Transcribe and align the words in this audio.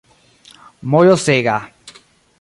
mojosega 0.89 1.59